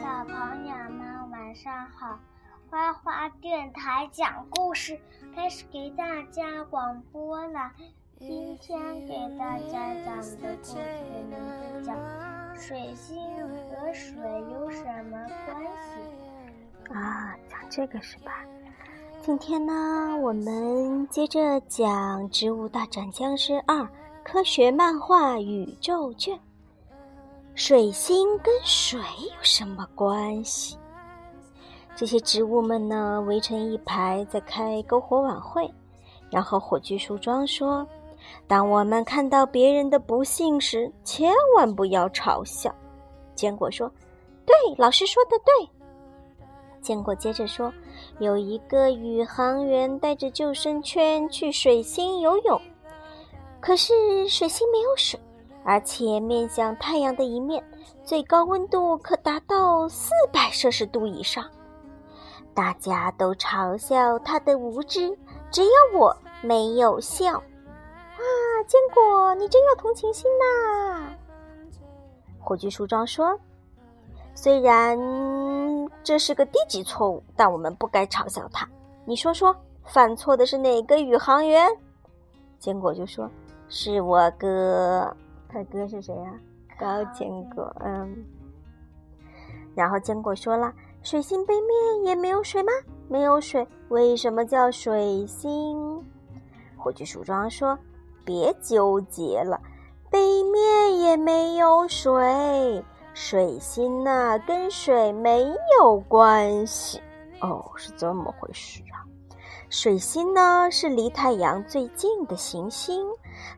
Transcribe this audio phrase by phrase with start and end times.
[0.00, 2.18] 小朋友们晚上好！
[2.70, 4.98] 花花电台讲故事
[5.34, 7.70] 开始给大家广播了。
[8.18, 10.78] 今天给大家讲的故事
[11.12, 11.92] 名字叫
[12.56, 13.22] 《水星
[13.68, 14.16] 和水
[14.50, 18.42] 有什么关系》啊，讲这个是吧？
[19.20, 23.76] 今天呢，我们接着讲《植物大战僵尸二》
[24.24, 26.40] 科学漫画宇宙卷。
[27.60, 30.78] 水星跟水有什么关系？
[31.94, 35.70] 这些植物们呢，围成一排在开篝火晚会。
[36.30, 37.86] 然后火炬树桩说
[38.48, 42.74] ：“当我们看到别人的不幸时，千万不要嘲笑。”
[43.36, 43.92] 坚果说
[44.46, 45.68] ：“对，老师说的对。”
[46.80, 47.70] 坚果接着说
[48.20, 52.58] ：“有一个宇航员带着救生圈去水星游泳，
[53.60, 55.20] 可是水星没有水。”
[55.64, 57.62] 而且面向太阳的一面，
[58.02, 61.44] 最高温度可达到四百摄氏度以上。
[62.54, 65.16] 大家都嘲笑他的无知，
[65.50, 67.36] 只有我没有笑。
[67.36, 68.22] 啊，
[68.66, 71.14] 坚果，你真有同情心呐！
[72.38, 73.38] 火炬树桩说
[74.34, 74.98] ：“虽然
[76.02, 78.68] 这是个低级错误，但我们不该嘲笑他。
[79.04, 81.68] 你说说，犯错的是哪个宇航员？”
[82.58, 83.30] 坚果就说
[83.68, 85.16] ：“是我哥。”
[85.52, 86.32] 他哥是谁呀？
[86.78, 88.24] 高坚果，嗯。
[89.74, 92.72] 然后坚果说了：“水星背面也没有水吗？
[93.08, 96.04] 没有水，为什么叫水星？”
[96.76, 97.78] 火炬树桩说
[98.24, 99.60] ：“别纠结了，
[100.10, 102.84] 背面也没有水，
[103.14, 107.00] 水星呢跟水没有关系。”
[107.42, 109.04] 哦，是这么回事啊。
[109.68, 113.06] 水星呢是离太阳最近的行星，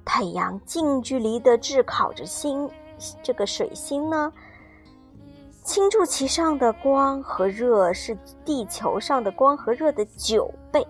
[0.05, 2.69] 太阳近距离的炙烤着星，
[3.23, 4.33] 这个水星呢，
[5.65, 10.87] 倾注其上的光和热是地球上的光和热的九倍。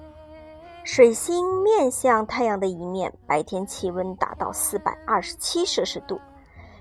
[0.82, 6.20] 水星面向太阳的一面，白天气温达到四百二十七摄氏度，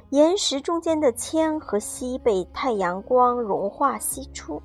[0.09, 4.59] 岩石中间的铅和锡被太阳光融化析出。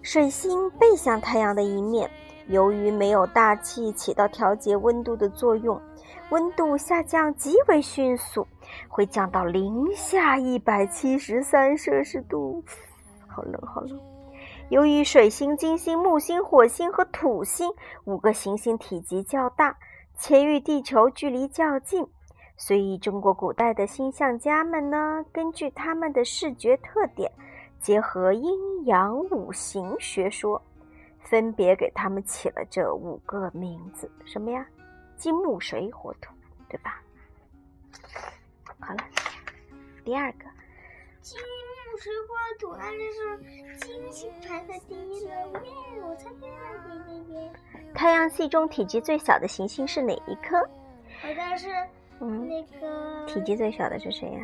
[0.00, 2.10] 水星背向太阳的一面。
[2.50, 5.80] 由于没有大气起到调节温度的作用，
[6.30, 8.44] 温度下降极为迅速，
[8.88, 12.62] 会降到零下一百七十三摄氏度，
[13.28, 13.96] 好冷好冷。
[14.68, 17.70] 由于水星、金星、木星、火星和土星
[18.04, 19.76] 五个行星体积较大，
[20.16, 22.04] 且与地球距离较近，
[22.56, 27.30] 所以中国古代的星象家们呢，根据他们的视觉特点，
[27.78, 30.60] 结合阴阳五行学说。
[31.30, 34.66] 分别给他们起了这五个名字，什么呀？
[35.16, 36.34] 金木水火土，
[36.68, 37.00] 对吧？
[38.80, 39.04] 好了，
[40.04, 40.44] 第二个，
[41.20, 46.02] 金木水火土，那就是金星排在第一了耶！
[46.02, 47.52] 我猜对了，耶耶耶！
[47.94, 50.58] 太阳系中体积最小的行星是哪一颗？
[51.20, 51.68] 好像是
[52.18, 54.40] 嗯，那个体积最小的是谁呀？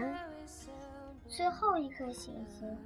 [1.26, 2.78] 最后一颗行星。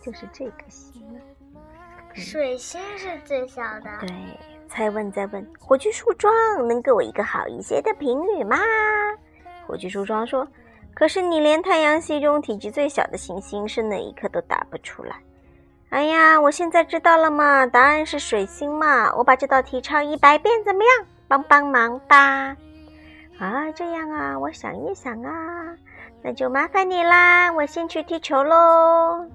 [0.00, 1.02] 就是这个星，
[2.12, 3.90] 水星是最小的。
[4.00, 4.08] 对，
[4.68, 6.30] 再问再问，火炬树桩
[6.68, 8.58] 能给我一个好一些的评语吗？
[9.66, 10.46] 火炬树桩说
[10.92, 15.16] ：“可是你连太阳系中体积最小的行星是哪一颗都答不出来。”
[15.88, 19.14] 哎呀，我现在知道了嘛，答案是水星嘛。
[19.14, 21.06] 我把这道题抄一百遍，怎么样？
[21.26, 22.54] 帮帮忙吧！
[23.38, 25.76] 啊，这样啊，我想一想啊。
[26.22, 29.28] 那就麻烦你啦，我先去踢球喽。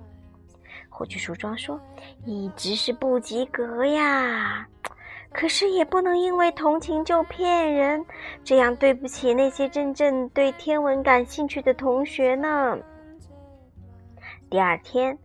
[0.90, 1.80] 火炬树桩说
[2.26, 4.68] ：“一直是不及格呀，
[5.32, 8.04] 可是也不能因为同情就骗人，
[8.44, 12.78] 这样对不起那些真正对天文感兴趣的同学呢。”
[14.50, 15.18] 第二天，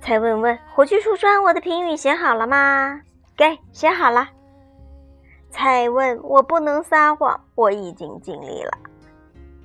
[0.00, 3.02] 才问问火炬树桩：“我的评语写好了吗
[3.36, 4.28] ？”“给，写好了。”
[5.54, 8.72] 才问我不能撒谎，我已经尽力了。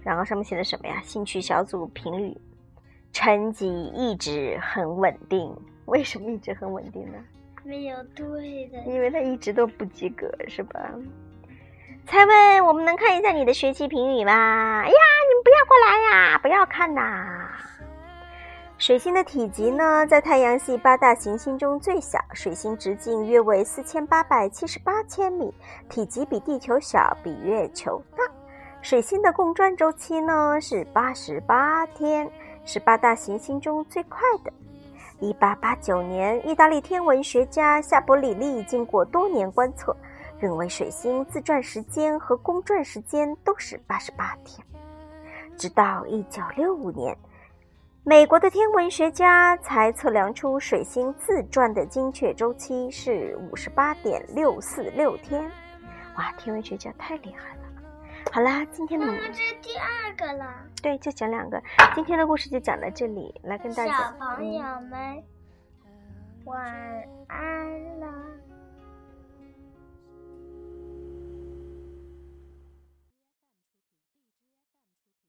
[0.03, 1.01] 然后上面写的什么呀？
[1.03, 2.38] 兴趣小组评语，
[3.12, 5.51] 成绩一直很稳定。
[5.86, 7.18] 为什么一直很稳定呢？
[7.63, 10.91] 没有对的，因为他一直都不及格，是吧？
[12.06, 14.31] 蔡问我们能看一下你的学期评语吗？
[14.81, 17.38] 哎呀，你们不要过来呀，不要看呐！
[18.89, 25.53] 水星的体积呢，在太阳系八大行星中最小，水星直径约为四千八百七十八千米，
[25.88, 28.24] 体积比地球小，比月球大。
[28.81, 32.27] 水星的公转周期呢是八十八天，
[32.65, 34.51] 是八大行星中最快的。
[35.19, 39.95] 一八八九年，意大利天文学家夏伯里利经过多年观测，
[40.39, 44.65] 认为水星自转时间和公转时间都是八十八天。
[45.56, 47.15] 直到一九六五年，
[48.10, 55.44] 美国的天文学家才测量出水星自转的精确周期是五十八点六四六天。
[56.18, 57.62] 哇，天文学家太厉害了！
[58.32, 60.52] 好啦，今天的妈妈这是第二个了。
[60.82, 61.62] 对，就讲两个。
[61.94, 63.92] 今天的故事就讲到这里，来跟大家。
[63.96, 65.24] 小朋友们，
[66.46, 66.66] 晚
[67.28, 68.08] 安了。